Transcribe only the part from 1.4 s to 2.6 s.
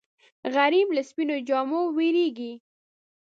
جامو وېرېږي